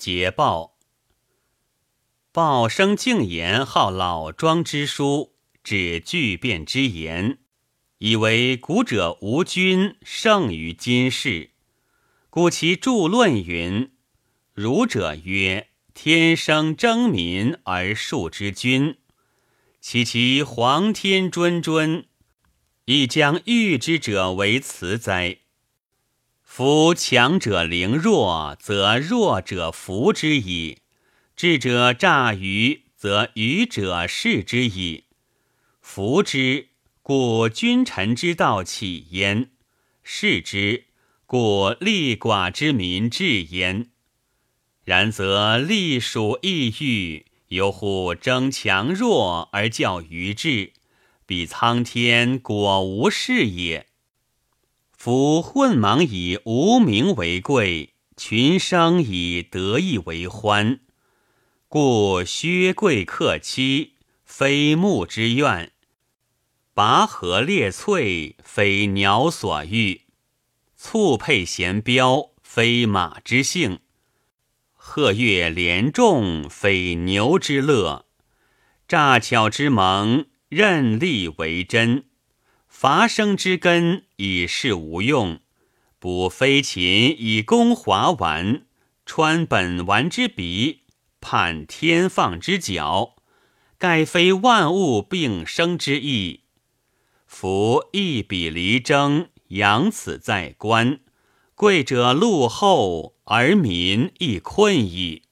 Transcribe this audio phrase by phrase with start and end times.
[0.00, 0.78] 捷报。
[2.32, 7.36] 报生敬言好老庄之书，指巨变之言，
[7.98, 11.50] 以为古者无君胜于今世。
[12.30, 13.90] 故其著论云：
[14.54, 18.96] 儒者曰，天生争民而庶之君，
[19.82, 22.04] 其其皇天谆谆，
[22.86, 25.40] 亦将欲之者为辞哉？
[26.52, 30.78] 夫强者凌弱，则弱者服之矣；
[31.36, 35.04] 智者诈愚，则愚者视之矣。
[35.80, 36.70] 服之，
[37.02, 39.50] 故君臣之道起焉；
[40.02, 40.86] 视之，
[41.24, 43.90] 故利寡之民治焉。
[44.82, 50.72] 然则隶属异域，犹乎争强弱而教愚智，
[51.24, 53.86] 彼苍天果无事也。
[55.02, 60.80] 夫混莽以无名为贵，群生以得意为欢。
[61.68, 63.94] 故薛贵克妻，
[64.26, 65.70] 非木之愿；
[66.74, 70.02] 拔河猎翠，非鸟所欲；
[70.76, 73.78] 簇配衔标，非马之性；
[74.74, 78.04] 鹤跃连众，非牛之乐；
[78.86, 82.09] 诈巧之盟，任利为真。
[82.80, 85.40] 伐生之根，以示无用；
[85.98, 88.62] 补飞禽，以攻华丸；
[89.04, 90.84] 穿本丸之鼻，
[91.20, 93.16] 判天放之角，
[93.76, 96.44] 盖非万物并生之意。
[97.26, 101.00] 夫一彼离争，养此在官，
[101.54, 105.24] 贵者禄厚，而民亦困矣。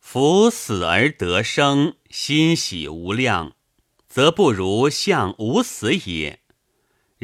[0.00, 3.52] 夫死而得生，欣喜无量，
[4.08, 6.40] 则不如向无死也。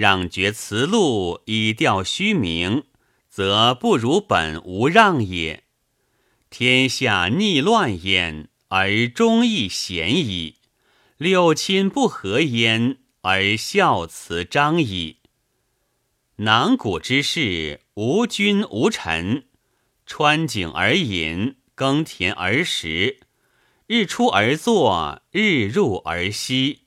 [0.01, 2.84] 让绝辞禄以吊虚名，
[3.29, 5.65] 则不如本无让也。
[6.48, 10.55] 天下逆乱焉，而忠义贤矣；
[11.19, 15.19] 六亲不和焉，而孝慈彰矣。
[16.37, 19.44] 囊谷之事，无君无臣，
[20.06, 23.19] 穿井而饮，耕田而食，
[23.87, 26.84] 日出而作，日入而息，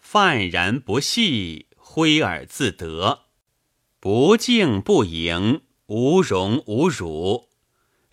[0.00, 1.66] 泛然不系。
[1.92, 3.22] 挥而自得，
[3.98, 7.48] 不敬不迎，无荣无辱。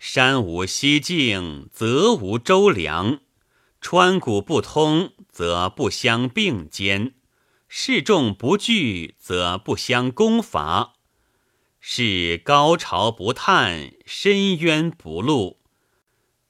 [0.00, 3.20] 山无溪泾，则无周梁；
[3.80, 7.12] 川谷不通，则不相并肩；
[7.68, 10.94] 士众不聚，则不相攻伐。
[11.78, 15.60] 是高潮不叹，深渊不露。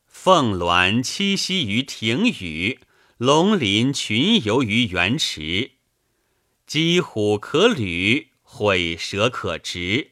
[0.06, 2.80] 凤鸾栖息于庭宇，
[3.18, 5.72] 龙鳞群游于园池。
[6.68, 10.10] 击虎可履，毁蛇可直。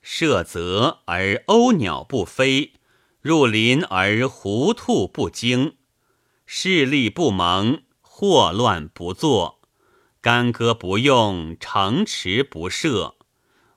[0.00, 2.74] 射泽而鸥鸟不飞，
[3.20, 5.74] 入林而狐兔不惊。
[6.46, 9.58] 势力不蒙，祸乱不作。
[10.20, 13.16] 干戈不用，城池不设。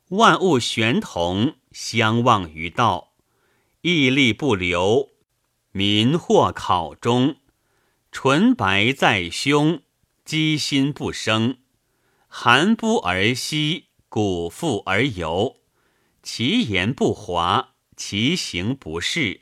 [0.10, 3.14] 万物玄同，相忘于道。
[3.82, 5.10] 屹立不留，
[5.72, 7.38] 民祸考中。
[8.12, 9.82] 纯白在胸，
[10.24, 11.58] 机心不生。
[12.34, 15.58] 寒不而息，鼓复而游。
[16.24, 19.42] 其言不华，其行不仕。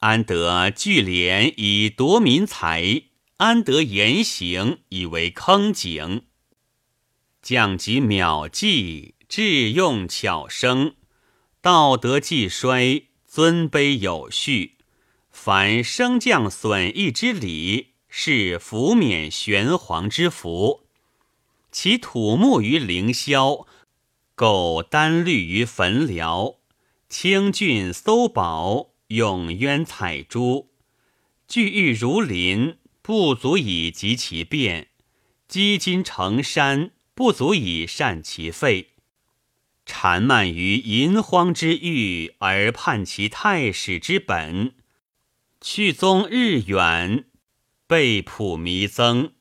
[0.00, 3.04] 安得聚敛以夺民财？
[3.38, 6.24] 安得言行以为坑井？
[7.40, 10.96] 降级秒计，智用巧生，
[11.62, 14.76] 道德既衰，尊卑有序。
[15.30, 20.85] 凡升降损益之礼，是福免玄黄之福。
[21.78, 23.66] 其土木于凌霄，
[24.34, 26.54] 苟丹绿于焚辽，
[27.10, 30.70] 清峻搜宝，永渊采珠，
[31.46, 34.86] 巨玉如林，不足以及其变；
[35.46, 38.92] 积金成山，不足以善其废。
[39.84, 44.72] 缠漫于淫荒之域，而叛其太史之本；
[45.60, 47.26] 去宗日远，
[47.86, 49.35] 被朴弥增。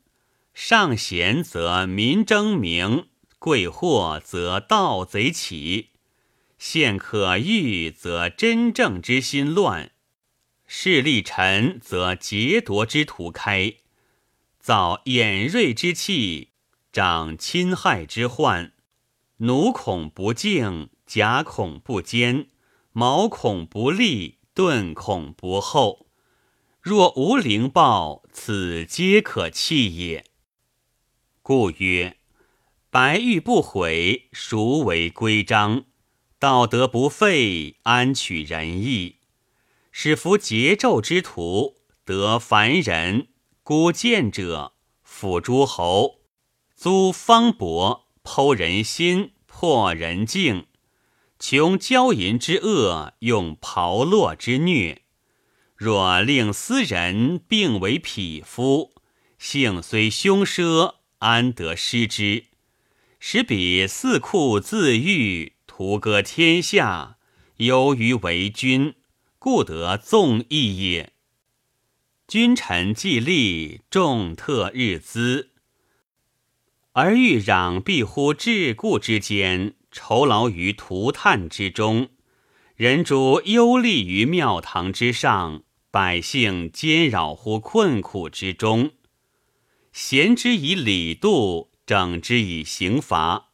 [0.56, 3.10] 上贤则民争名，
[3.40, 5.90] 贵货则盗贼起，
[6.58, 9.92] 现可欲则真正之心乱，
[10.66, 13.76] 势力沉则劫夺之徒开，
[14.58, 16.52] 造眼锐之气，
[16.94, 18.72] 长侵害之患。
[19.40, 22.48] 奴恐不敬，甲恐不坚，
[22.94, 26.08] 矛恐不利，盾恐不厚。
[26.80, 30.24] 若无灵报，此皆可弃也。
[31.48, 32.18] 故曰：
[32.90, 35.86] 白玉不毁，孰为规章？
[36.40, 39.18] 道德不废，安取仁义？
[39.92, 43.28] 使服桀纣之徒得凡人，
[43.62, 46.22] 孤见者辅诸侯，
[46.76, 50.66] 租方伯，剖人心，破人境，
[51.38, 55.04] 穷骄淫之恶，用炮烙之虐。
[55.76, 58.96] 若令斯人并为匹夫，
[59.38, 60.96] 性虽凶奢，
[61.26, 62.46] 安得失之？
[63.20, 67.18] 使彼四库自欲，图割天下，
[67.58, 68.94] 忧于为君，
[69.40, 71.14] 故得纵义也。
[72.28, 75.50] 君臣既立，众特日资，
[76.92, 82.10] 而欲攘必乎桎梏之间，酬劳于涂炭之中。
[82.76, 88.92] 人主忧立于庙堂之上，百姓煎扰乎困苦之中。
[89.96, 93.52] 贤之以礼度，整之以刑罚，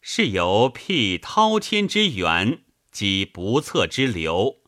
[0.00, 2.62] 是由辟滔天之源，
[2.92, 4.60] 及不测之流，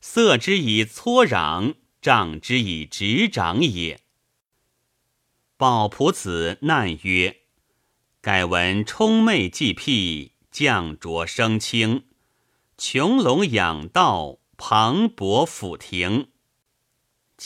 [0.00, 3.98] 塞之以搓壤，障之以执掌也。
[5.56, 7.38] 鲍仆子难曰
[8.22, 12.04] ：“改闻冲昧既辟，降浊生清。”
[12.78, 16.28] 穹隆养道，磅礴俯庭；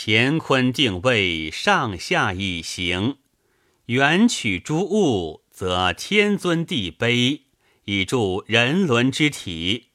[0.01, 3.17] 乾坤定位，上下以行。
[3.87, 7.41] 远取诸物，则天尊地卑，
[7.85, 9.89] 以助人伦之体；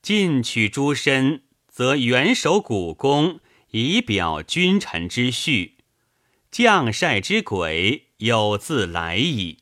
[0.00, 3.40] 近取诸身，则元首古公，
[3.72, 5.76] 以表君臣之序。
[6.50, 9.58] 将帅之轨，有自来矣。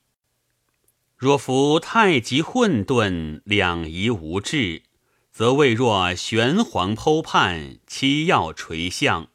[1.17, 4.85] 若夫太极混沌，两仪无治。
[5.33, 9.31] 则未若玄黄剖判，七曜垂象，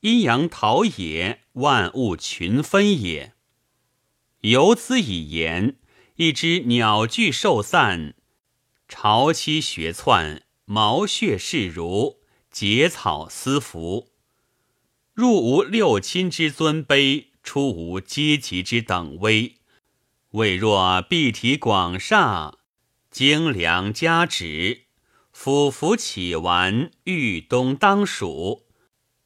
[0.00, 3.34] 阴阳陶冶，万物群分也。
[4.40, 5.76] 由此以言，
[6.16, 8.14] 一只鸟聚兽散，
[8.88, 12.20] 巢栖穴窜，毛血势如，
[12.50, 14.08] 结草丝服。
[15.12, 19.56] 入无六亲之尊卑，出无阶级之等威，
[20.30, 22.54] 未若蔽体广厦，
[23.10, 24.84] 精良加旨。
[25.30, 28.64] 俯伏起完，豫东当属；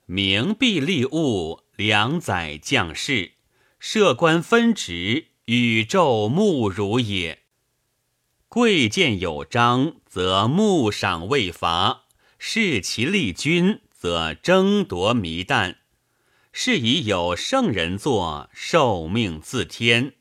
[0.06, 3.33] 明必立物，良宰将士，
[3.79, 7.45] 设官分职，宇宙目如也。
[8.49, 12.05] 贵贱有章，则目赏未伐；
[12.39, 15.77] 视其立君，则争夺弥旦。
[16.53, 20.12] 是以有圣人作，受命自天；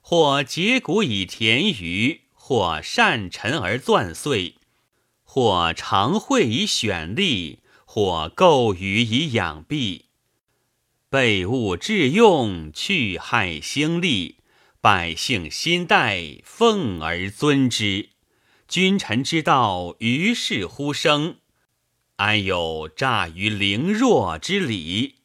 [0.00, 4.54] 或结骨以填鱼，或善臣而钻碎。
[5.24, 7.58] 或常会以选利，
[7.94, 10.06] 或构鱼以养弊，
[11.10, 14.36] 备物致用，去害兴利，
[14.80, 18.08] 百姓心待，奉而尊之。
[18.66, 21.36] 君臣之道，于是乎生，
[22.16, 25.16] 安有诈于凌弱之理？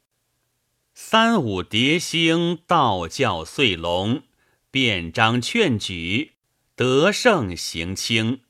[0.94, 4.24] 三五叠星，道教遂隆，
[4.70, 6.34] 辩章劝举，
[6.76, 8.42] 得胜行轻。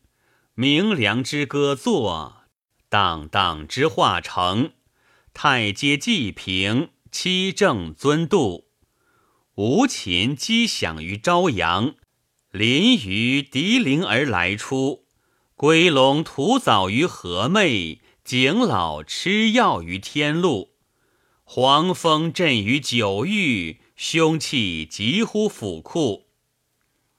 [0.55, 2.36] 明良之歌作，
[2.97, 4.71] 荡荡之化成。
[5.31, 8.69] 太阶既平，七正尊度。
[9.53, 11.93] 吴秦击响于朝阳，
[12.49, 15.05] 临于狄陵而来出。
[15.55, 20.71] 归龙屠藻于河湄，景老吃药于天路。
[21.43, 26.29] 黄风震于九域，凶气急乎府库。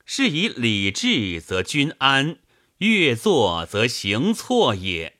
[0.03, 2.39] 是以礼治，则君安。
[2.79, 5.18] 越作则行错也。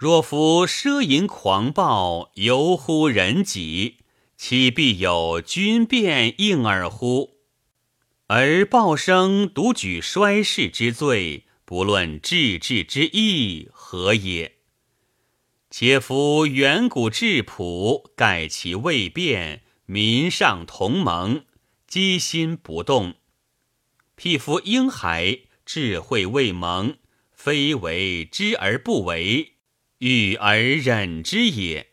[0.00, 3.98] 若夫奢淫狂暴，犹乎人己，
[4.34, 7.36] 岂必有君变应耳乎？
[8.28, 14.56] 而暴生独举衰世之罪，不论治治之意，何也？
[15.70, 21.44] 且夫远古质朴，盖其未变，民尚同盟，
[21.86, 23.16] 机心不动。
[24.16, 25.40] 匹夫婴孩。
[25.66, 26.96] 智慧未萌，
[27.30, 29.52] 非为知而不为，
[30.00, 31.86] 欲而忍之也。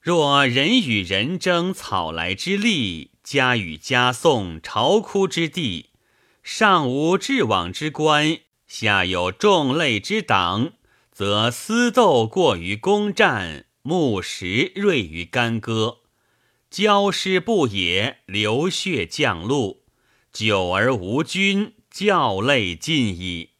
[0.00, 5.90] 若人与人争草来之利，家与家讼巢窟之地，
[6.42, 10.72] 上无至往之官，下有众类之党，
[11.12, 16.00] 则私斗过于攻战，木石锐于干戈，
[16.68, 19.84] 交师不也，流血降禄，
[20.32, 21.74] 久而无君。
[21.92, 23.50] 教类尽矣。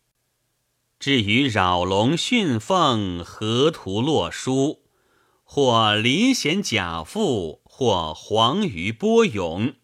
[1.02, 4.84] 至于扰龙训凤，河图洛书，
[5.42, 9.74] 或临贤甲妇，或黄鱼波涌，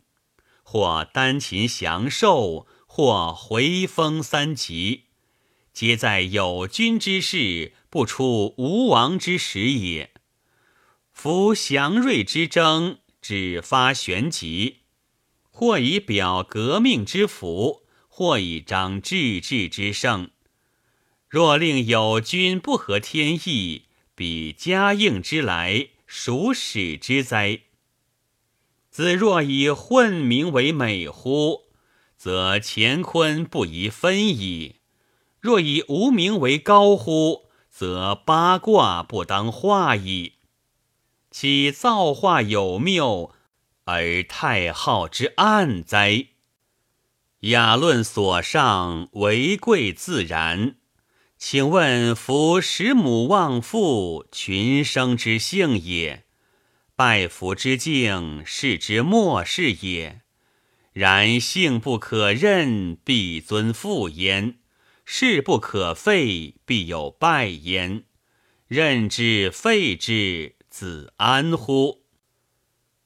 [0.62, 5.06] 或丹禽祥兽，或回风三奇，
[5.72, 10.12] 皆在有君之事，不出吴王之时也。
[11.10, 14.82] 夫祥瑞之争，只发玄极，
[15.50, 20.30] 或以表革命之福，或以彰治治之盛。
[21.28, 23.82] 若令友君不合天意，
[24.14, 27.60] 彼嘉应之来，孰使之哉？
[28.90, 31.64] 子若以混名为美乎？
[32.16, 34.76] 则乾坤不宜分矣。
[35.38, 37.50] 若以无名为高乎？
[37.68, 40.32] 则八卦不当化矣。
[41.30, 43.34] 其造化有谬，
[43.84, 46.28] 而太昊之暗哉？
[47.40, 50.76] 雅论所上，为贵自然。
[51.38, 56.24] 请问夫十母望父，群生之幸也；
[56.96, 60.22] 拜服之敬，是之莫是也。
[60.92, 64.54] 然性不可任，必尊父焉；
[65.04, 68.02] 事不可废，必有败焉。
[68.66, 72.02] 任之废之，子安乎？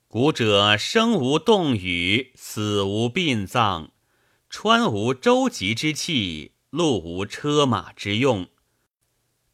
[0.09, 3.91] 古者生无动语，死无殡葬，
[4.49, 8.49] 川无舟楫之器，路无车马之用，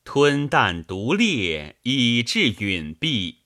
[0.05, 3.39] 吞啖毒猎，以至允蔽，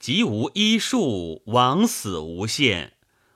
[0.00, 2.94] 即无医术，亡死无限。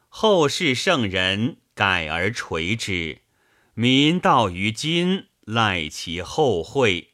[0.08, 3.20] 后世圣人改而垂之，
[3.74, 7.12] 民道于今赖其后惠。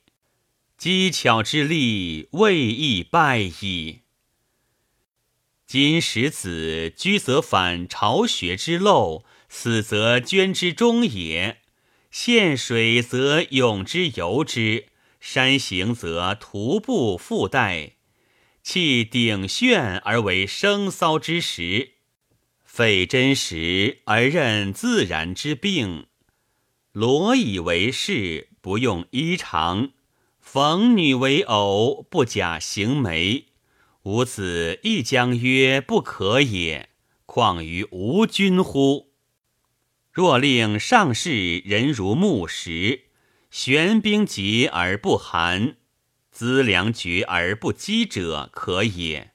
[0.79, 4.01] 机巧之力未易败矣。
[5.67, 11.61] 今使子居则反巢穴之陋，死则捐之中也。
[12.19, 14.87] 陷水则泳之游之，
[15.21, 17.97] 山行则徒步复带，
[18.63, 21.91] 弃鼎炫而为生骚之时。
[22.65, 26.07] 废真实而任自然之病，
[26.93, 29.91] 罗以为饰，不用衣裳；
[30.41, 33.49] 逢女为偶，不假行眉。
[34.05, 36.89] 吾子亦将曰不可也，
[37.27, 39.13] 况于吾君乎？
[40.17, 43.03] 若令上士人如木石，
[43.51, 45.77] 玄冰极而不寒，
[46.31, 49.33] 资粮绝而不饥者，可也。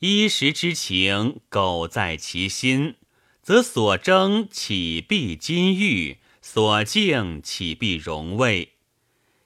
[0.00, 2.96] 衣食之情，苟在其心，
[3.40, 6.18] 则所争岂必金玉？
[6.42, 8.72] 所敬岂必荣位？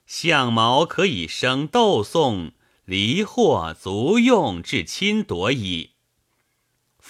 [0.07, 2.51] 相毛可以生斗讼，
[2.85, 5.91] 离祸足用至亲夺矣。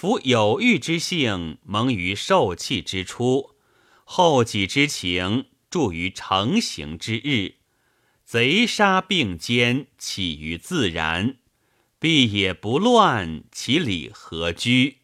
[0.00, 3.56] 夫有欲之性，萌于受气之初；
[4.04, 7.56] 后己之情，著于成形之日。
[8.24, 11.38] 贼杀并肩，起于自然。
[11.98, 14.98] 必也不乱，其理何居？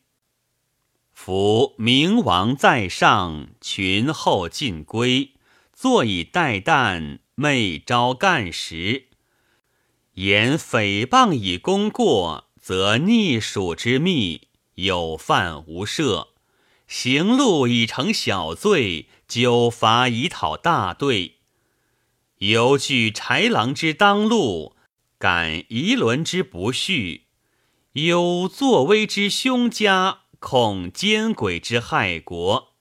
[1.12, 5.32] 夫明王在上，群后尽归，
[5.72, 9.08] 坐以待旦，昧朝干时。
[10.12, 14.43] 言诽谤以功过，则逆属之密，
[14.76, 16.28] 有犯无赦；
[16.86, 21.36] 行路已成小罪，久罚以讨大对。
[22.38, 24.74] 犹惧豺狼之当路。
[25.16, 27.22] 感夷伦之不恤，
[27.92, 32.74] 忧作威之凶家，恐奸诡之害国，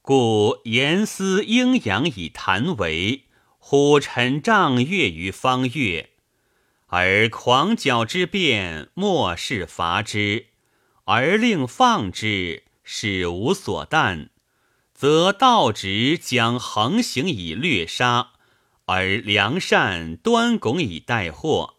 [0.00, 3.24] 故严思阴阳以谈为，
[3.58, 6.10] 虎臣仗月于方月，
[6.86, 10.46] 而狂角之变，莫视伐之，
[11.10, 14.28] 而令放之，使无所惮，
[14.92, 18.32] 则道直将横行以掠杀。
[18.84, 21.76] 而良善端拱以待祸，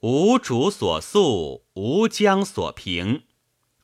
[0.00, 3.22] 无主所诉，无将所平，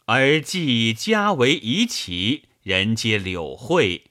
[0.05, 4.11] 而既家为夷齐，人皆柳会，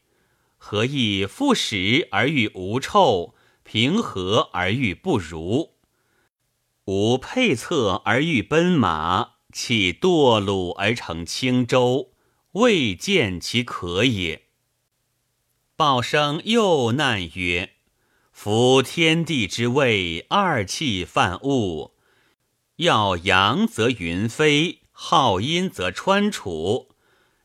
[0.57, 5.73] 何以复始而欲无臭，平和而欲不如？
[6.85, 12.13] 吾配策而欲奔马，弃堕虏而成轻舟，
[12.53, 14.43] 未见其可也。
[15.75, 17.73] 报生又难曰。
[18.31, 21.91] 夫天地之谓二气泛物，
[22.77, 26.95] 要阳则云飞，好阴则川楚。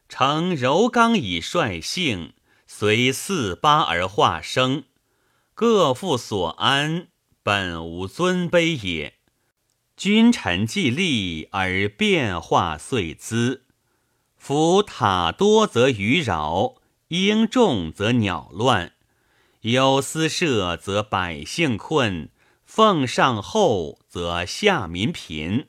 [0.08, 2.32] 成柔刚以率性，
[2.66, 4.84] 随四八而化生，
[5.52, 7.08] 各复所安，
[7.42, 9.15] 本无尊卑也。
[9.96, 13.64] 君臣既立而变化遂滋。
[14.36, 16.74] 夫塔多则鱼扰，
[17.08, 18.92] 鹰众则鸟乱。
[19.62, 22.28] 有私设，则百姓困；
[22.66, 25.66] 奉上厚，则下民贫。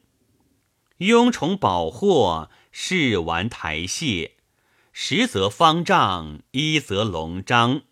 [1.00, 4.31] 臃虫饱获，事完台榭。
[4.91, 7.84] 实则方丈，一则龙章。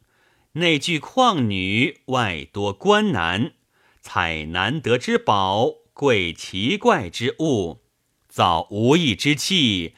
[0.53, 3.53] 内聚旷女，外多官男，
[4.01, 7.79] 采难得之宝，贵奇怪之物，
[8.27, 9.93] 造无益之器，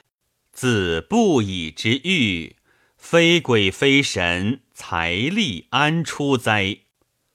[0.51, 2.56] 自不以之欲，
[2.96, 6.82] 非鬼非神，财力安出哉？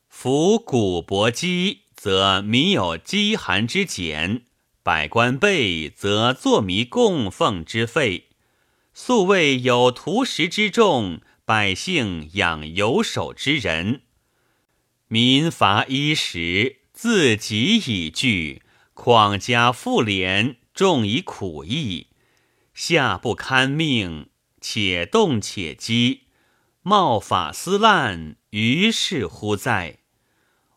[0.08, 4.42] 夫古薄积，则民有饥寒之俭；
[4.84, 8.28] 百官备，则作弥供奉之费。
[8.94, 14.02] 素未有屠食之众，百姓养有守之人。
[15.08, 18.60] 民乏衣食，自己以惧；
[18.94, 22.06] 况家富敛，众以苦役。
[22.74, 24.28] 下不堪命，
[24.60, 26.28] 且动且饥，
[26.82, 29.98] 冒法思滥，于是乎在？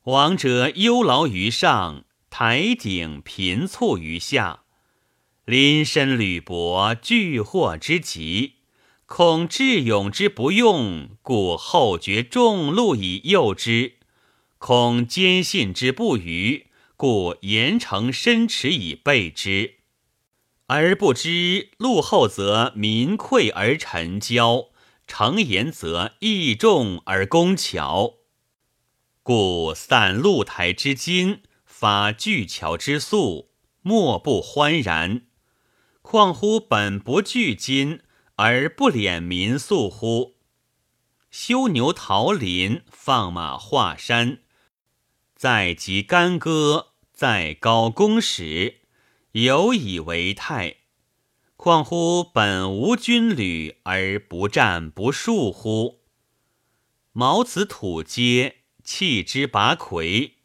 [0.05, 4.63] 王者忧劳于上，台鼎贫促于下。
[5.45, 8.55] 临身履薄，惧祸之极，
[9.05, 13.94] 恐智勇之不用，故后绝众禄以诱之；
[14.67, 16.65] 恐坚信之不渝，
[16.97, 19.75] 故严惩深池以备之。
[20.65, 24.69] 而不知路后则民溃而臣骄，
[25.05, 28.15] 成言则义重而功巧，
[29.21, 33.51] 故散露台之金，发巨桥之粟，
[33.83, 35.27] 莫不欢然。
[36.01, 37.99] 况乎本不惧金，
[38.37, 40.33] 而不敛民粟乎？
[41.29, 44.39] 修牛桃林，放马华山，
[45.35, 48.79] 在即干戈，在高公时，
[49.33, 50.77] 有以为泰。
[51.57, 55.99] 况乎本无军旅，而不战不戍乎？
[57.11, 60.35] 毛子土阶，弃之拔魁，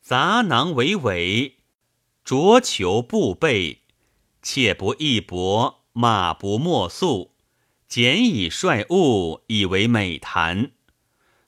[0.00, 1.56] 杂囊为尾，
[2.24, 3.82] 着裘布备。
[4.40, 7.32] 切不义薄，马不莫速，
[7.88, 10.70] 简以率物，以为美谈。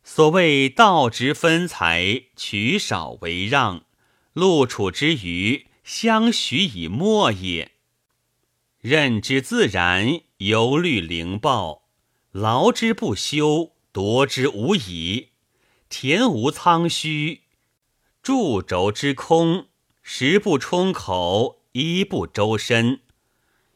[0.02, 3.84] 所谓道直分财，取少为让，
[4.32, 7.72] 禄处之余，相许以莫也。
[8.80, 11.82] 任之自然，忧虑灵报，
[12.32, 15.28] 劳之不休，夺之无已。
[15.88, 17.42] 田无仓虚，
[18.22, 19.66] 柱轴之空，
[20.02, 21.58] 食不充口。
[21.72, 23.00] 衣不周身，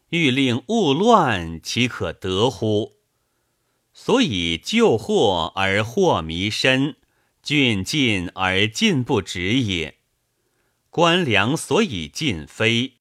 [0.08, 2.93] 欲令勿乱，岂可得乎？
[3.94, 6.96] 所以救祸而祸弥深，
[7.42, 9.94] 峻进而进不止也。
[10.90, 12.98] 官良所以进非，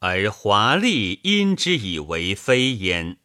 [0.00, 3.18] 而华丽因之以为非焉；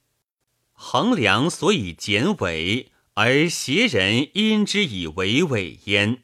[0.73, 6.21] 衡量所以简伪，而邪人因之以为伪焉。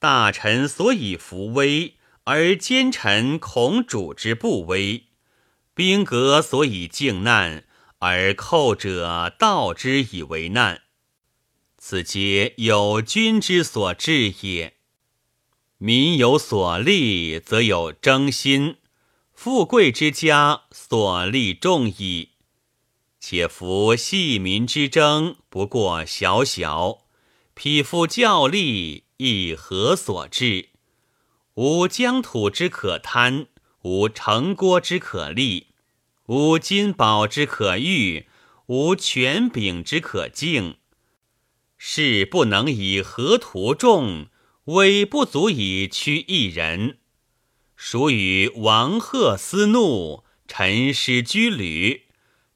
[0.00, 1.94] 大臣所以服威。
[2.24, 5.06] 而奸臣恐主之不威，
[5.74, 7.64] 兵革所以靖难，
[8.04, 10.82] 而寇者道之以为难。
[11.78, 14.74] 此皆有君之所至也。
[15.78, 18.78] 民有所利，则有争心；
[19.32, 22.30] 富贵之家，所利众矣。
[23.20, 27.04] 且夫细民之争，不过小小；
[27.54, 30.70] 匹夫较力，亦何所至？
[31.54, 33.46] 无疆土之可贪，
[33.82, 35.68] 无城郭之可立，
[36.26, 38.26] 无金宝之可欲，
[38.66, 40.76] 无权柄之可敬。
[41.76, 44.26] 事不能以合图众，
[44.66, 46.98] 威不足以屈一人。
[47.74, 52.04] 孰与王贺思怒，陈师居旅，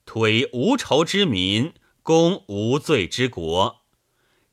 [0.04, 3.82] 推无仇之民，攻无罪之国？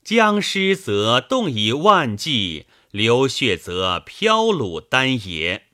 [0.04, 2.65] 将师则动以万计。
[2.89, 5.65] 流血则飘鲁丹也。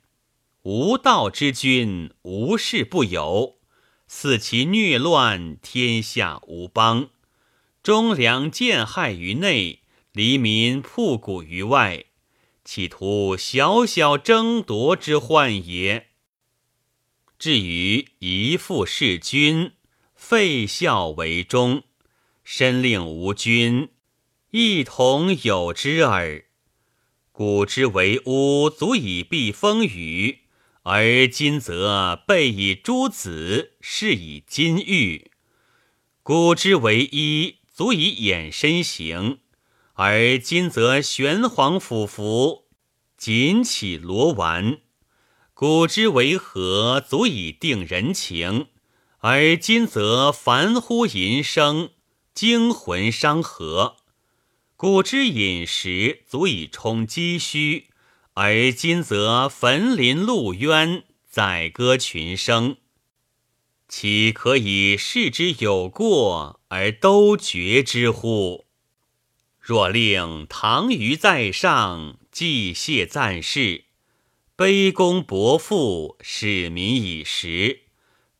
[0.62, 3.56] 无道之君，无事不有。
[4.06, 7.08] 肆其虐乱，天下无邦。
[7.82, 9.80] 忠良见害于内，
[10.12, 12.04] 黎民铺谷于外，
[12.62, 16.08] 企图小小争夺之患也。
[17.38, 19.72] 至于一父弑君，
[20.14, 21.84] 废孝为忠，
[22.44, 23.88] 身令无君，
[24.50, 26.44] 一同有之耳。
[27.32, 30.40] 古之为屋，足以避风雨；
[30.92, 35.30] 而今则备以诸子，是以金玉。
[36.24, 39.38] 古之为衣，足以掩身形；
[39.92, 42.64] 而今则玄黄俯伏，
[43.16, 44.80] 锦起罗丸。
[45.54, 48.66] 古之为和，足以定人情；
[49.18, 51.90] 而今则凡乎淫声，
[52.34, 53.94] 惊魂伤和。
[54.74, 57.89] 古之饮食足以充积虚，
[58.34, 62.76] 而今则焚林戮渊，宰割群生，
[63.88, 68.66] 岂可以视之有过而都绝之乎？
[69.60, 73.84] 若令唐虞在上，祭谢赞事，
[74.56, 77.82] 卑躬薄赋，使民以时。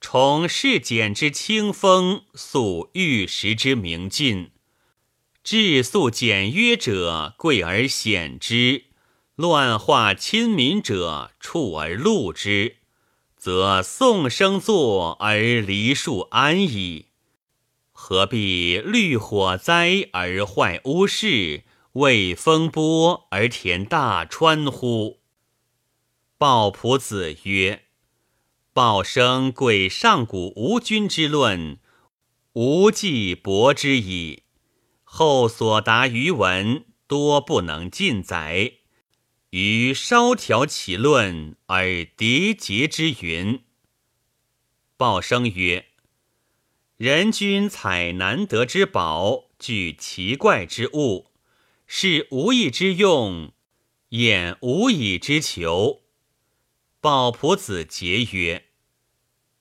[0.01, 4.51] 崇世简之清风，素玉石之明镜。
[5.45, 8.85] 质素简约者，贵而显之；
[9.41, 12.77] 乱化亲民者，处而戮之。
[13.39, 17.07] 则宋生作而梨树安矣。
[17.91, 25.21] 何必虑火灾而坏屋室，为风波而填大川乎？
[26.37, 27.85] 鲍仆子曰。
[28.75, 31.79] 鲍生贵上古无君之论，
[32.53, 34.43] 无计驳之矣。
[35.03, 38.75] 后所达余文，多不能尽载。
[39.51, 41.85] 于稍调其论而
[42.17, 43.63] 迭节之云。
[44.97, 45.87] 鲍生曰
[46.97, 51.33] ：“人君采难得之宝，具奇怪之物，
[51.87, 53.53] 是无益之用，
[54.11, 56.03] 掩无以之求。”
[57.01, 58.67] 鲍仆子诘曰：“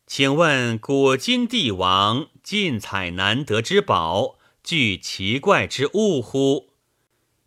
[0.05, 6.73] 请问古今帝王尽采难得之宝，具奇怪之物乎？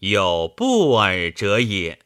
[0.00, 2.00] 有不尔者也。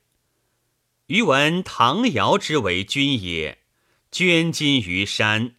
[1.07, 3.59] 余闻唐尧之为君也，
[4.11, 5.55] 捐金于山；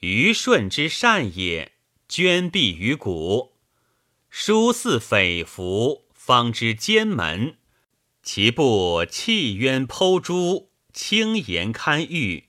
[0.00, 1.72] 虞舜之善也，
[2.08, 3.54] 捐璧于谷。
[4.30, 7.56] 书似匪服，方知奸门。
[8.22, 12.44] 其不弃冤剖珠。”轻言堪玉，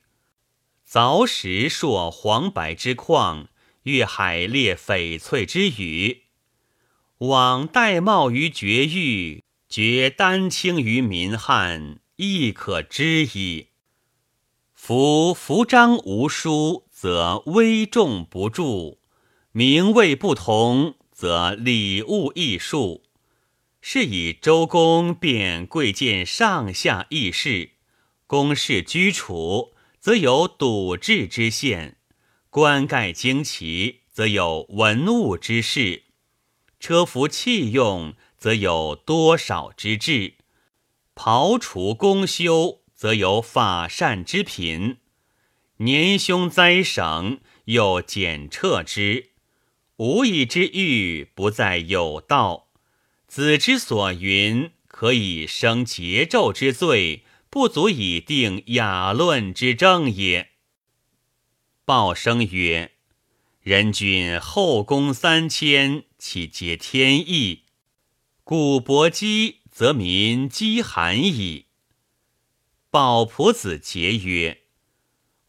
[0.90, 3.50] 凿石烁黄白之矿，
[3.84, 6.22] 遇海裂翡翠之羽，
[7.18, 13.68] 往玳瑁于绝域，绝丹青于民汉，亦可知矣。
[14.74, 18.98] 夫服章无书，则危重不著；
[19.52, 23.04] 名位不同，则礼物异数。
[23.82, 27.74] 是以周公便贵贱上下异事。
[28.26, 31.98] 公事居处，则有笃志之宪；
[32.50, 36.02] 冠盖旌旗，则有文物之势；
[36.80, 40.37] 车服器用，则有多少之志；
[41.18, 44.98] 刨除公修，则有法善之品；
[45.78, 49.32] 年凶灾省，又检彻之。
[49.98, 52.68] 无以之欲，不在有道。
[53.28, 57.24] 子之所云，可以生桀纣之罪。
[57.50, 60.50] 不足以定雅论之正也。
[61.86, 62.92] 鲍生曰
[63.64, 67.64] ：“人君后宫三千，岂皆天意？
[68.44, 71.68] 故伯姬，则民饥寒矣。”
[72.90, 74.62] 鲍仆子节曰：“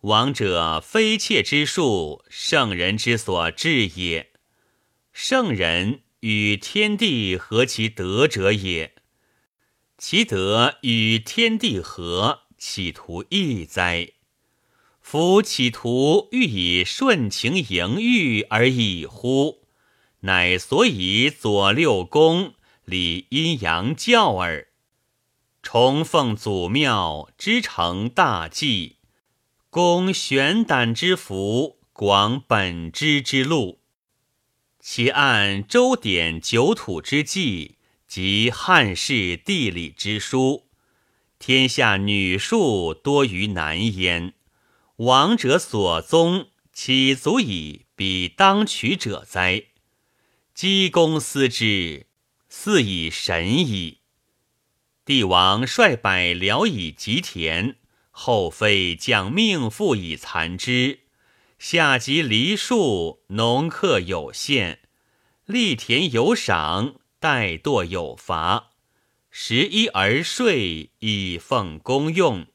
[0.02, 4.32] 王者非妾之术，圣人之所至也。
[5.14, 8.96] 圣人与天地合其德者也。”
[9.96, 14.10] 其德与天地合，企图易哉？
[15.00, 19.66] 夫企图欲以顺情盈欲而已乎？
[20.20, 22.54] 乃所以左六宫，
[22.88, 24.68] 理阴阳教耳。
[25.62, 28.96] 崇奉祖庙，之成大计，
[29.68, 33.81] 攻玄胆之福，广本知之路。
[34.81, 37.77] 其按周典九土之纪。
[38.09, 40.70] 及汉室地理之书，
[41.38, 44.33] 天下女庶多于男焉。
[44.96, 49.64] 王者所宗，岂足以比当取者哉？
[50.55, 52.07] 姬公思之，
[52.48, 53.98] 似以神矣。
[55.04, 57.76] 帝王率百僚以吉田，
[58.11, 61.00] 后妃将命妇以残之。
[61.58, 64.80] 下及梨树，农客有限，
[65.46, 66.96] 利田有赏。
[67.20, 68.70] 怠惰有罚，
[69.28, 72.46] 十一而睡，以奉公用。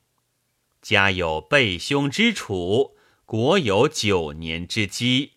[0.82, 5.34] 家有备凶之储，国有九年之积，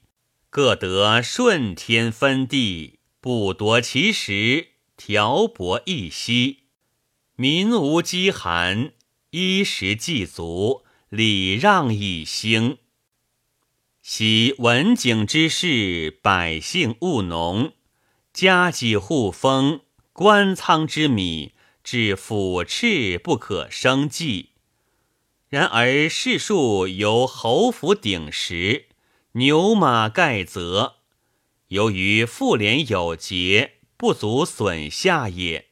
[0.48, 2.95] 各得顺天分地，
[3.26, 6.58] 不夺其时，调薄一息，
[7.34, 8.92] 民无饥寒，
[9.30, 12.78] 衣食既足，礼让以兴。
[14.00, 17.72] 昔文景之事，百姓务农。
[18.32, 19.80] 家己户封，
[20.12, 24.50] 官仓之米，至腐赤不可生计。
[25.48, 28.84] 然而世庶由侯府鼎食，
[29.32, 30.95] 牛马盖泽，
[31.68, 35.66] 由于妇廉有节，不足损下也。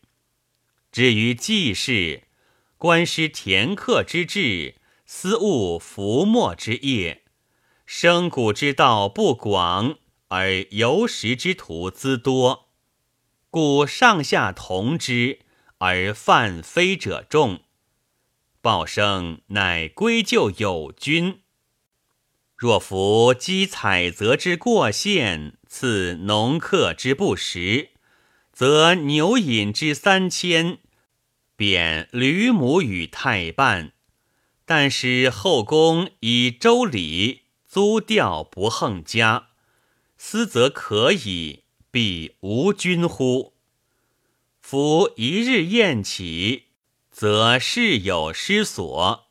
[0.91, 2.25] 至于季氏，
[2.79, 4.77] 官师田客之志，
[5.07, 7.23] 私务浮墨之业，
[7.87, 9.99] 生谷之道不广。
[10.29, 12.71] 而游食之徒资多，
[13.51, 15.41] 故上下同之，
[15.79, 17.61] 而犯非者众。
[18.61, 21.43] 报生乃归咎有君。
[22.57, 27.89] 若服积采择之过限，赐农客之不食，
[28.53, 30.79] 则牛饮之三千，
[31.57, 33.91] 贬吕母与太半。
[34.65, 39.49] 但使后宫以周礼租调不横家，
[40.17, 43.55] 思则可以，必无君乎？
[44.61, 46.67] 夫一日宴起，
[47.11, 49.27] 则事有失所，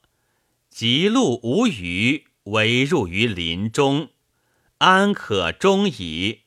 [0.69, 2.25] 及路无余。
[2.47, 4.09] 唯入于林中，
[4.79, 6.41] 安可终矣？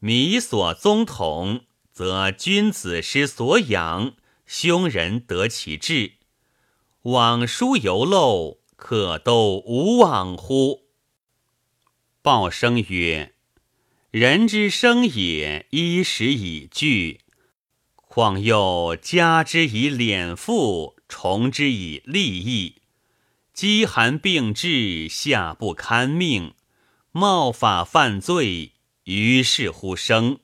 [0.00, 4.14] 米所宗统，则君子失所养，
[4.46, 6.14] 凶人得其志。
[7.02, 10.88] 往疏犹漏，可都无往乎？
[12.20, 13.34] 报生曰
[14.10, 17.20] ：“人之生也，衣食以具，
[17.94, 22.76] 况又加之以敛腹，重之以利益。”
[23.54, 26.54] 饥寒病至，下不堪命，
[27.18, 30.38] 冒法犯罪，于是乎生。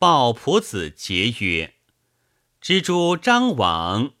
[0.00, 1.74] 鲍仆子节曰
[2.60, 4.14] ：“蜘蛛张网，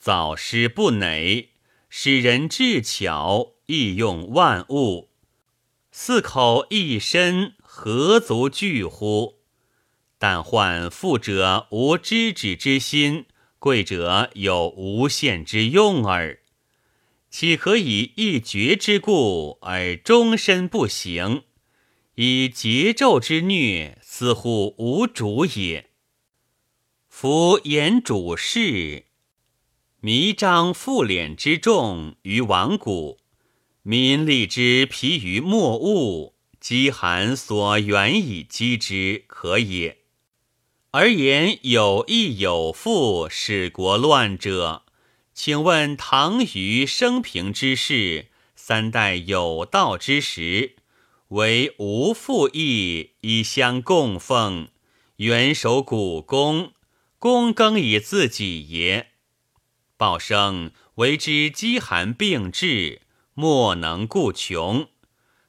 [0.00, 1.50] 早失不馁，
[1.88, 5.10] 使人智巧，易用万物。
[5.92, 9.36] 四口一身，何足惧乎？
[10.18, 13.26] 但患富者无知止之心，
[13.60, 16.40] 贵者有无限之用耳。”
[17.30, 21.44] 岂可以一绝之故而终身不行？
[22.16, 25.90] 以桀纣之虐，似乎无主也。
[27.08, 29.04] 夫言主事，
[30.00, 33.18] 弥彰覆敛之众于王谷，
[33.82, 39.98] 民力之疲于莫物，饥寒所远以击之，可也。
[40.90, 44.82] 而言有义有富，使国乱者。
[45.42, 50.76] 请问唐虞生平之事，三代有道之时，
[51.28, 54.68] 为无父义以相供奉，
[55.16, 56.74] 元守古公，
[57.18, 59.12] 躬耕以自己也。
[59.96, 63.00] 报生为之饥寒病至，
[63.32, 64.88] 莫能顾穷，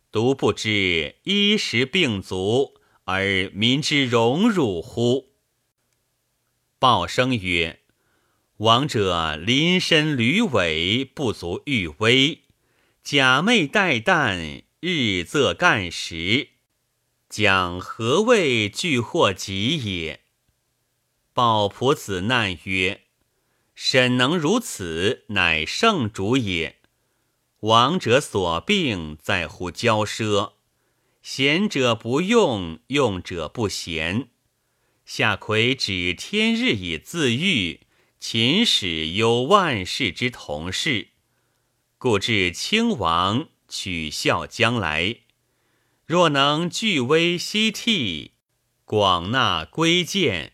[0.09, 5.33] 独不知衣食病足而民之荣辱乎？
[6.79, 7.80] 报生曰。
[8.61, 12.41] 王者临身履尾，不足御威；
[13.03, 16.49] 假寐待旦，日仄干时，
[17.27, 20.21] 将何谓惧祸及也？
[21.33, 23.01] 鲍仆子难曰
[23.73, 26.75] ：“沈能如此，乃圣主也。
[27.61, 30.51] 王者所病，在乎骄奢；
[31.23, 34.29] 贤者不用，用者不贤。
[35.03, 37.79] 夏葵指天日以自愈。”
[38.21, 41.07] 秦始有万世之同事，
[41.97, 45.21] 故至清王取笑将来。
[46.05, 48.33] 若能聚威息替，
[48.85, 50.53] 广纳归谏，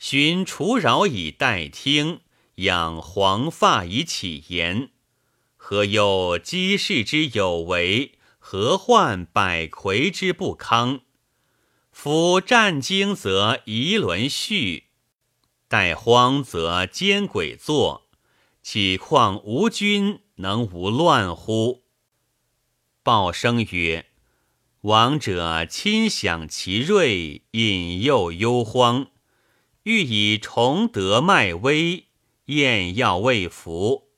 [0.00, 2.22] 寻除扰以待听，
[2.56, 4.90] 养黄发以启言，
[5.56, 8.18] 何忧积世之有为？
[8.40, 11.02] 何患百魁之不康？
[11.92, 14.85] 夫战经则夷伦序。
[15.68, 18.08] 待荒则奸鬼作，
[18.62, 21.82] 岂况无君能无乱乎？
[23.02, 24.06] 报生曰
[24.82, 29.08] ：“王者亲享其锐，引诱忧荒，
[29.82, 32.06] 欲以崇德卖威，
[32.44, 34.10] 宴药未服，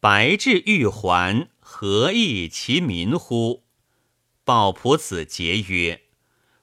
[0.00, 3.64] 白质玉环，何益其民乎？”
[4.42, 6.04] 鲍仆子节曰：“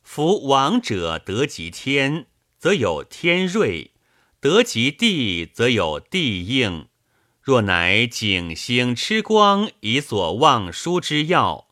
[0.01, 2.25] 夫王者得及天。”
[2.63, 3.91] 则有天瑞，
[4.39, 6.87] 得其地，则有地应。
[7.41, 11.67] 若乃景星吃光以所望书之要，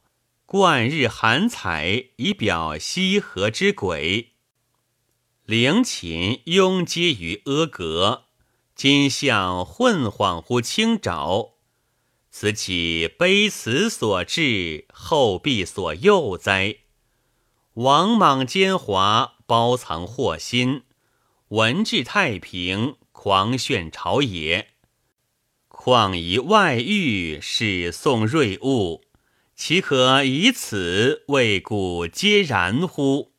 [0.45, 4.34] 贯日含彩以表西河之鬼。
[5.45, 8.25] 灵禽拥接于阿阁，
[8.75, 11.51] 今向混恍乎清沼，
[12.30, 16.80] 此岂卑辞所致，后必所诱哉？
[17.75, 19.36] 王莽奸猾。
[19.51, 20.83] 包藏祸心，
[21.49, 24.69] 文治太平，狂炫朝野。
[25.67, 29.03] 况以外遇，使宋瑞物，
[29.53, 33.33] 岂可以此为古皆然乎？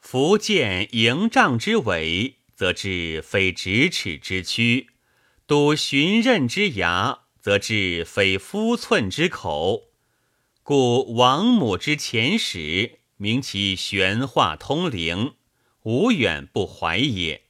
[0.00, 4.88] 福建营帐之尾，则知非咫尺之躯；
[5.46, 9.92] 睹寻刃之牙，则知非夫寸之口。
[10.64, 12.98] 故王母之前史。
[13.16, 15.34] 明其玄化通灵，
[15.82, 17.44] 无远不怀也。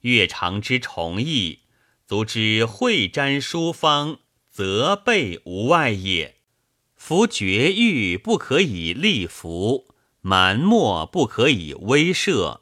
[0.00, 1.60] 月长之崇义，
[2.06, 6.36] 足知会瞻书方，则备无外也。
[6.96, 12.60] 夫绝欲不可以立服，蛮莫不可以威慑。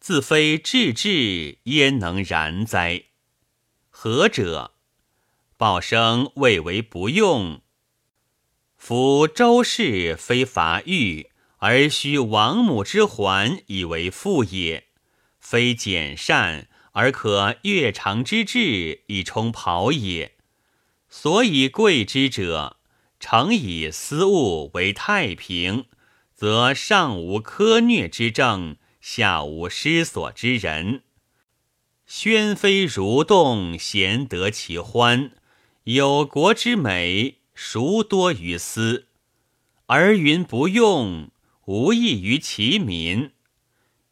[0.00, 3.04] 自非至至，焉能然哉？
[3.90, 4.74] 何者？
[5.56, 7.60] 报生未为不用。
[8.76, 14.84] 夫周氏非伐欲，而须王母之环以为父也；
[15.38, 20.32] 非简善，而可越长之志以充袍也。
[21.08, 22.76] 所以贵之者，
[23.18, 25.86] 诚以私物为太平，
[26.34, 28.76] 则上无苛虐之政。
[29.00, 31.02] 下无失所之人，
[32.04, 35.30] 宣妃如动，贤得其欢。
[35.84, 39.06] 有国之美，孰多于斯？
[39.86, 41.30] 而云不用，
[41.68, 43.32] 无益于其民。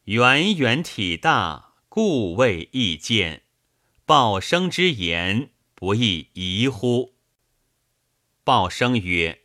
[0.04, 3.44] 远远体大，故未易见。
[4.04, 7.14] 鲍生之言，不亦疑乎？
[8.44, 9.40] 鲍生曰：“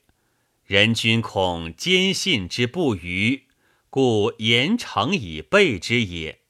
[0.68, 3.48] 人君恐坚信之不虞。”
[3.90, 6.42] 故言诚以备之也。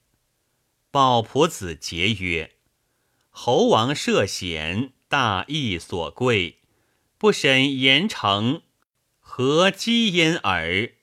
[0.90, 2.56] 鲍仆子节曰
[3.30, 6.58] ：“侯王涉险，大义所贵，
[7.18, 8.62] 不审言诚，
[9.20, 10.94] 何积焉耳？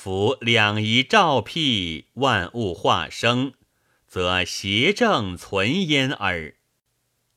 [0.00, 3.54] 夫两仪照辟，万物化生，
[4.06, 6.54] 则邪正存焉耳。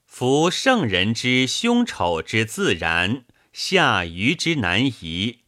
[0.06, 5.39] 夫圣人之凶丑之自然，下愚之难移。”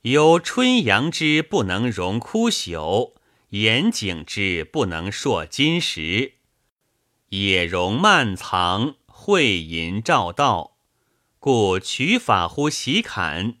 [0.00, 3.12] 有春阳之不能容枯朽，
[3.50, 6.36] 严景之不能烁金石，
[7.28, 10.78] 也容漫藏，会淫照道，
[11.38, 13.58] 故取法乎喜坎，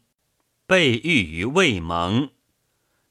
[0.66, 2.30] 备欲于未蒙。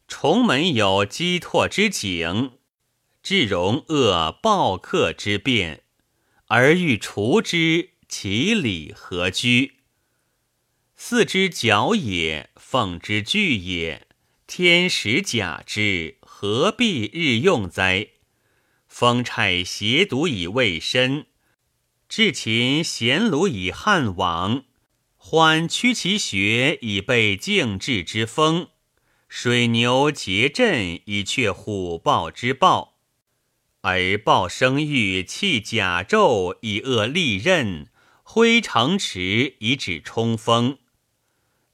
[0.07, 2.53] 重门有积拓之景，
[3.21, 5.83] 至容恶暴克之变，
[6.47, 9.73] 而欲除之，其理何居？
[10.95, 14.07] 四之角也，凤之具也，
[14.47, 18.07] 天时假之，何必日用哉？
[18.87, 21.27] 风豢邪毒以卫身，
[22.07, 24.63] 至秦贤庐以汉王，
[25.17, 28.69] 欢屈其学以备静志之风，
[29.27, 32.95] 水牛结阵以却虎豹之暴，
[33.81, 37.89] 而豹生欲弃甲胄以遏利刃，
[38.23, 40.77] 挥城池以止冲锋。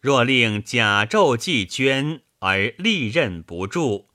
[0.01, 4.09] 若令甲胄既捐而利刃不住，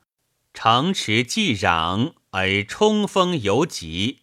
[0.53, 4.18] 城池既攘而冲锋犹急，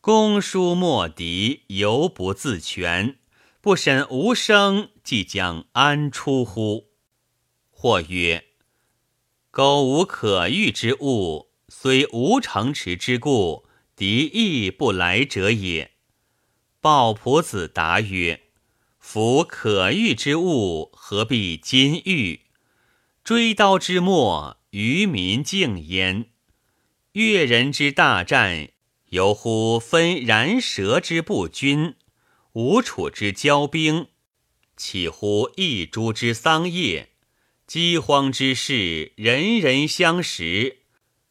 [0.00, 3.16] 攻疏莫敌，犹不自全，
[3.60, 6.91] 不审无声，即将安出乎？
[7.82, 8.44] 或曰：
[9.50, 13.66] 苟无可遇之物，虽无城池之故，
[13.96, 15.90] 敌亦不来者也。
[16.80, 18.40] 鲍仆子答曰。
[19.00, 22.42] 夫可遇之物，何必金玉？
[23.24, 26.26] 追刀之末，愚民敬焉。
[27.14, 28.68] 越人之大战，
[29.08, 31.96] 犹乎分然蛇之不均；
[32.52, 34.06] 吴楚之骄兵，
[34.76, 37.08] 岂乎一株之桑叶？
[37.72, 40.80] 饥荒之事，人人相识，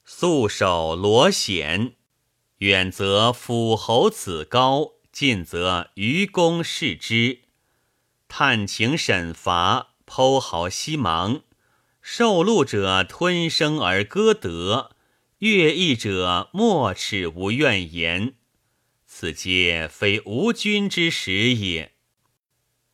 [0.03, 1.93] 素手罗险。
[2.57, 7.41] 远则辅侯子高，近则愚公视之。
[8.27, 11.43] 探情审罚，剖毫悉芒；
[12.01, 14.95] 受禄者吞声而歌德，
[15.37, 18.33] 乐毅者莫齿无怨言。
[19.05, 21.90] 此皆非无君之时也。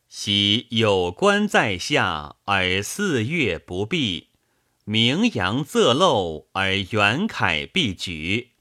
[0.08, 4.28] 昔有官在下而四月不避，
[4.84, 8.52] 名扬仄漏而元凯必举，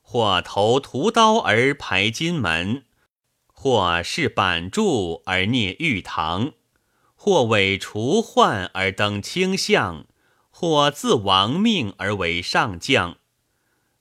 [0.00, 2.84] 或投屠刀而排金门。
[3.58, 6.52] 或是板柱而聂玉堂，
[7.16, 10.06] 或为除患而登卿相，
[10.50, 13.16] 或自亡命而为上将。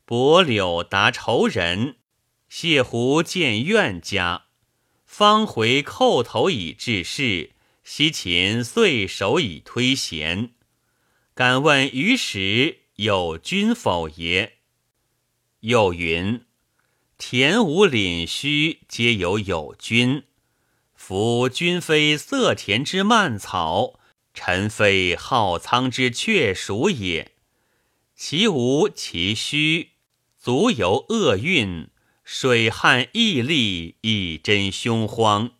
[0.04, 1.96] 伯柳达仇人，
[2.50, 4.45] 谢胡见怨家，
[5.18, 7.52] 方回叩头以致仕，
[7.86, 10.50] 西秦遂手以推贤。
[11.34, 14.58] 敢问于时有君否也？
[15.62, 16.44] 又云。
[17.18, 20.24] 田无廪虚，皆有有君。
[20.94, 23.98] 夫君非色田之蔓草，
[24.34, 27.32] 臣非好仓之雀鼠也。
[28.18, 29.92] 其无其虚，
[30.38, 31.88] 足有厄运。
[32.28, 35.52] 水旱毅力，亦真凶荒。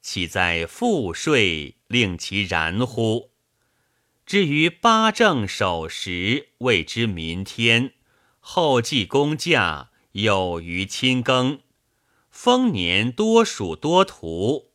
[0.00, 3.30] 岂在赋税，令其然乎？
[4.24, 7.90] 至于八正守时，谓之民天；
[8.40, 9.90] 后继公驾。
[10.12, 11.60] 有余亲耕。
[12.30, 14.70] 丰年多属多土，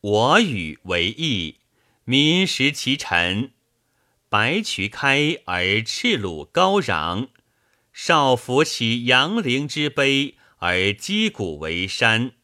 [0.00, 1.58] 我与为义，
[2.04, 3.52] 民食其臣。
[4.28, 7.28] 白渠开而赤鲁高壤，
[7.92, 12.34] 少服其阳陵之碑而击鼓为山。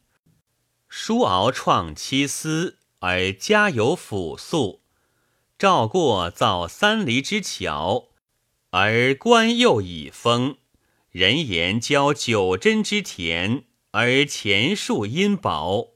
[0.89, 4.81] 书敖创七司而家有辅素，
[5.57, 8.09] 赵过造三黎之桥，
[8.71, 10.57] 而官又以封。
[11.11, 13.63] 人言交九真之田。
[13.91, 15.95] 而前数殷薄，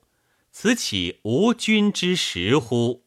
[0.49, 3.03] 此岂无君之时乎？